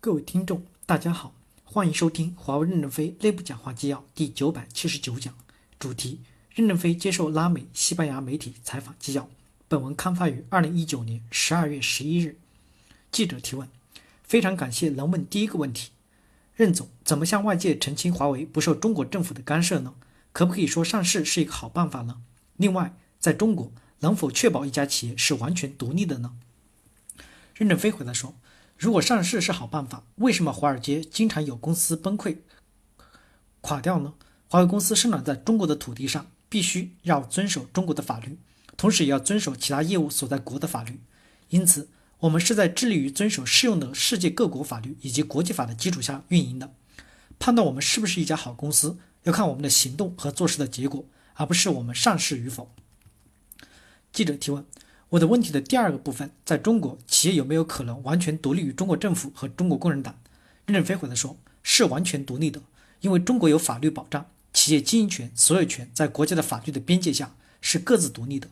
[0.00, 5.34] 各位听众，大家好，欢迎收听华为任正非内部讲话纪要第九百七十九讲，
[5.76, 6.20] 主题：
[6.54, 9.28] 任正非接受拉美、西班牙媒体采访纪要。
[9.66, 12.38] 本文刊发于二零一九年十二月十一日。
[13.10, 13.68] 记者提问：
[14.22, 15.90] 非常感谢能问第一个问题。
[16.54, 19.94] 任总怎么向外界澄清华为不受中国政府的干涉呢？
[20.32, 22.20] 可不可以说上市是一个好办法呢？
[22.56, 26.34] 另外，在中国能否确保一家企业是完全独立的呢？
[27.56, 28.36] 任正非回答说。
[28.78, 32.38] 如果上市是好办法，为什么华尔街经常有公司崩溃、
[33.60, 34.14] 垮掉呢？
[34.46, 38.38] 华为公司生长在中国的土地上，必须要遵守中国的法律，
[38.76, 41.00] 同时也要遵守其他业务所在国的法律。
[41.48, 41.88] 因此，
[42.20, 46.72] 我们是在致力于遵守适用的世界各国法律以及国际法的基础下运营的。
[47.40, 51.04] 判断我们是不是一家好公司，要看我们的行动和做事的结果，
[51.34, 52.72] 而不是我们上市与否。
[54.12, 54.64] 记者提问。
[55.10, 60.18] 我的问题的第二个部分，在中国企业有没有可能完全独立于中国政府和中国共产党？
[60.66, 62.60] 任正非回答说，是完全独立的，
[63.00, 68.48] 因为中国有法律保障，企业经营权、所有权在国家的法律的边界下是各自独立的。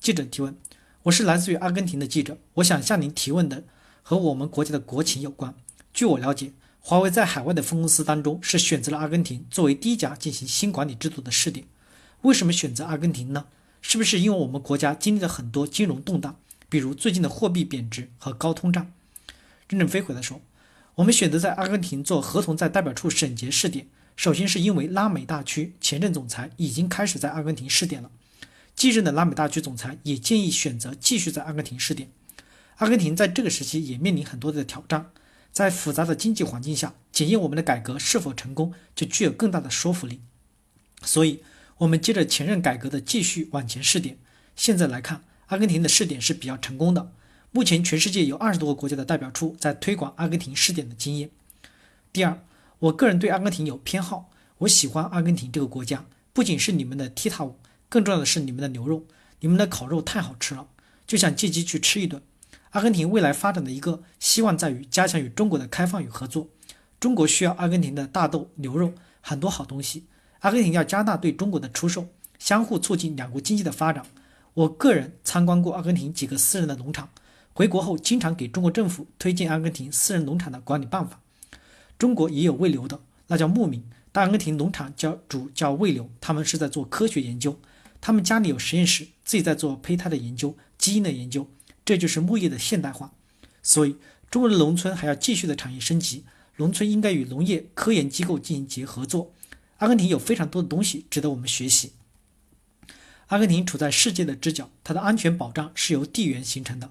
[0.00, 0.56] 记者提问：
[1.02, 3.64] 我是来自于阿根廷的记者，我想向您提问的
[4.02, 5.54] 和我们国家的国情有关。
[5.92, 11.66] 据我了解，华为在海外的分公司当中是选择了阿根廷作为第一家进行新管理制度的试点。
[12.22, 13.44] 为什么选择阿根廷呢？
[13.82, 18.92] 是不是因为我们国家经历了很多金融动荡，比如最近的货币贬值和高通胀？
[19.68, 20.40] 任正非回答说
[20.96, 28.10] ：“我们选择在阿根廷做合同在代表处审结试点，首先是因为拉美大区前任总裁已经开始在阿根廷试点了，
[28.74, 32.10] 继任的拉美大区总裁也建议选择继续在阿根廷试点。
[32.76, 35.10] 阿根廷在这个时期也面临很多的挑战，
[35.50, 40.20] 在复杂的经济环境下，检验我们的改革是否成功，就具有更大的说服力。
[41.02, 41.42] 所以。”
[41.80, 44.18] 我们接着前任改革的继续往前试点，
[44.54, 47.10] 现在来看，阿根廷的试点是比较成功的。
[47.52, 51.30] 目前全世界有二十多个国家的代表处在推广阿根廷试点的经验。
[52.12, 52.44] 第二，
[52.80, 57.56] 我个人对阿根廷有偏好，我喜欢阿根廷这个国家，不仅是你们的踢踏舞，
[57.88, 59.06] 更重要的是你们的牛肉，
[59.40, 60.66] 你们的烤肉太好吃了，
[61.06, 62.20] 就想借机去吃一顿。
[62.72, 66.50] 阿根廷未来发展的一个希望在于加强与中国的开放与合作，
[67.00, 70.04] 中国需要阿根廷的大豆、牛肉，很多好东西。
[70.40, 72.08] 阿根廷要加大对中国的出售，
[72.38, 74.04] 相互促进两国经济的发展。
[74.54, 77.10] 我个人参观过阿根廷几个私人的农场，
[77.52, 81.20] 回国后经常给中国政府推荐阿根廷私人农场的管理办法。
[81.98, 87.60] 中国也有喂牛的，那叫牧民，但阿根廷农场叫主叫喂牛，他们是在做科学研究，
[88.00, 91.46] 他们家里有实验室，自己在做胚胎的研究、基因的研究，
[91.84, 93.12] 这就是牧业的现代化。
[93.62, 93.96] 所以，
[94.30, 96.24] 中国的农村还要继续的产业升级，
[96.56, 99.34] 农村应该与农业科研机构进行结合作。
[99.80, 101.92] 阿根廷有非常多的东西值得我们学习。
[103.28, 106.90] 阿根廷处在世界的支角，它的安全保障是由地缘形成的。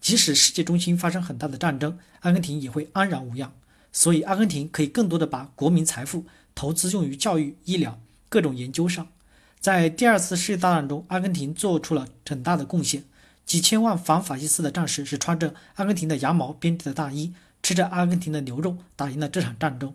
[0.00, 3.52] 即使世界中心发生很大的战争，阿根廷也会安然无恙。
[3.92, 6.24] 所以，阿根廷可以更多的把国民财富
[6.54, 9.08] 投资用于教育、医疗、各种研究上。
[9.60, 13.04] 在第二次世界大战中，阿根廷做出了很大的贡献。
[13.44, 19.92] 几千万反法西斯的战士是穿着阿根廷的羊毛编织的大衣，吃着阿根廷的牛肉，打赢了这场战争。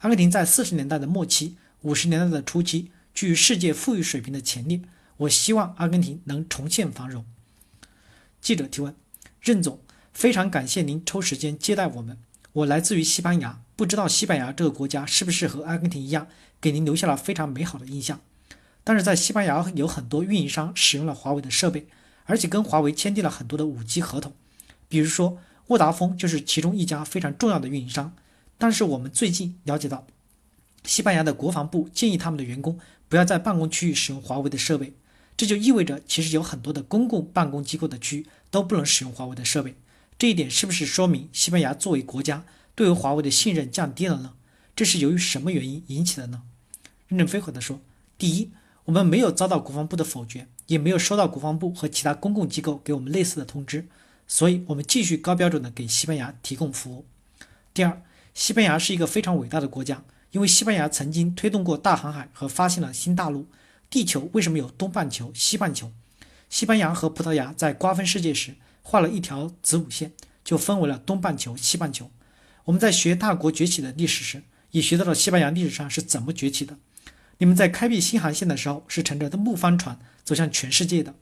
[0.00, 1.56] 阿根廷在四十年代的末期。
[1.82, 4.82] 五十年代的初期，具世界富裕水平的潜力。
[5.18, 7.24] 我希望阿根廷能重现繁荣。
[8.40, 8.94] 记者提问：
[9.40, 9.80] 任总，
[10.12, 12.18] 非常感谢您抽时间接待我们。
[12.52, 16.26] 我来自于西班牙，不知道西班牙这个国家是不是和阿根廷一样，
[16.60, 18.20] 给您留下了非常美好的印象。
[18.82, 21.86] 但是在西班牙有很多运营商使用了华为的设备，
[22.24, 24.34] 而且跟华为签订了很多的五 G 合同，
[24.88, 28.16] 比如说沃达丰就是其中一家非常重要的运营商。
[28.56, 30.06] 但是我们最近了解到。
[30.84, 32.78] 西班牙的国防部建议他们的员工
[33.08, 34.92] 不要在办公区域使用华为的设备，
[35.36, 39.74] 这就意味着其实有很多的公共办公机构的区域都不能使用华为的设备。
[40.18, 42.44] 这一点是不是说明西班牙作为国家
[42.74, 44.34] 对于华为的信任降低了呢？
[44.74, 46.42] 这是由于什么原因引起的呢？
[47.06, 47.80] 任正非回答说：
[48.16, 48.50] 第一，
[48.84, 53.86] 我们没有遭到国防部的否决，也没有收到国防部和其他公共机构给我们类似的通知，
[54.26, 57.06] 所以我们继续高标准的给西班牙提供服务。
[57.72, 58.02] 第二，
[58.34, 60.02] 西班牙是一个非常伟大的国家。
[60.30, 63.46] 因为西班牙曾经推动过大航海和发现了新大陆，
[63.88, 65.92] 地球为什么有东半球、西半球？
[66.50, 70.12] 西班牙和葡萄牙在瓜分世界时画了一条子午线，
[70.44, 72.10] 就分为了东半球、西半球。
[72.64, 74.42] 我们在学大国崛起的历史时，
[74.72, 76.76] 也学到了西班牙历史上是怎么崛起的。
[77.38, 81.14] 你们在开辟新航线的时候，是乘着的木帆船走向全世界的。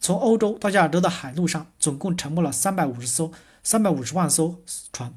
[0.00, 4.62] 从欧洲到亚洲的海路上，总共沉没了三百五十艘、三百五十万艘
[4.92, 5.12] 船。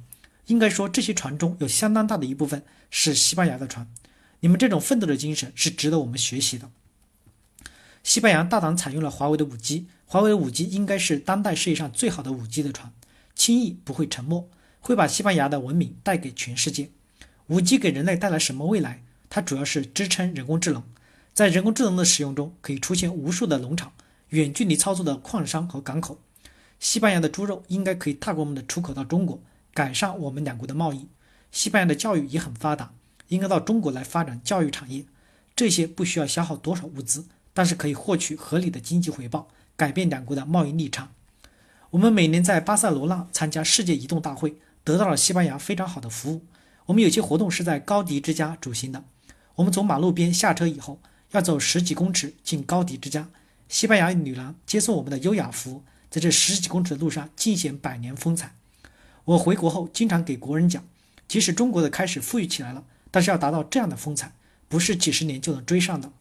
[0.47, 3.87] 应该说，这些船中有相当大的一部分是西班牙的船。
[4.41, 6.69] 你们这种奋斗的精神是值得我们学习的。
[8.03, 12.91] 西班牙大胆采用了华为的五 G，华为的五 G 应该是当代世界上最好的五 G 的船，
[13.35, 14.49] 轻易不会沉没。
[14.79, 16.89] 会把西班牙的文明带给全世界。
[17.47, 19.03] 五 G 给人类带来什么未来？
[19.29, 20.83] 它主要是支撑人工智能。
[21.33, 23.93] 在人工智能的使用中，可以出现无数的农场、
[24.29, 26.19] 远距离操作的矿商和港口。
[26.79, 29.39] 西班牙的猪肉应该可以大规模的出口到中国，
[29.73, 31.07] 改善我们两国的贸易。
[31.51, 32.93] 西班牙的教育也很发达，
[33.27, 35.05] 应该到中国来发展教育产业。
[35.55, 41.11] 这些不需要消耗多少物资，但是可以获取合理的经济回报，改变两国的贸易逆差。
[41.91, 46.45] 我们每年在巴塞罗那参加世界移动大会，得到了西班牙非常好的服务。
[46.85, 49.03] 我们有些活动是在高迪之家举行的。
[49.55, 50.99] 我们从马路边下车以后。
[51.31, 53.29] 要走十几公尺进高迪之家，
[53.69, 58.53] 西班牙女郎接送我们的优雅服务，在这十几公尺的路上尽显百年风采。
[59.25, 60.83] 我回国后经常给国人讲，
[61.27, 64.33] 即使中国的开始富裕起来了，但是要达到这样的风采，
[64.67, 66.11] 不是几十年就能追上的。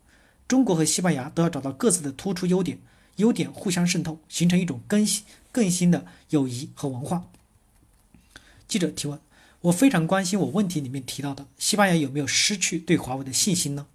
[0.47, 2.79] 中国和西班牙都要找到各自的突出优点，
[3.17, 7.25] 优点互相渗透，形成一种更新更新的友谊和文化。
[8.69, 9.19] 记者提问：
[9.63, 13.87] 我非常关心我问题里面提到的西班牙有没有失去对华为的信心呢？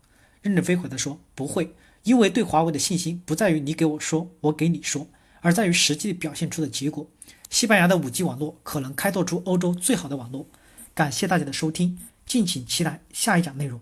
[0.41, 1.73] 任正非回答说：“不会，
[2.03, 5.07] 因为对华为的信心不在于你给我说，我给你说，
[5.41, 7.09] 而在于实际表现出的结果。
[7.49, 10.47] 西班牙的 5G 网络可能开拓出欧洲最好的网络。”
[10.95, 13.81] 感谢大家的收听，敬请期待下一讲内容。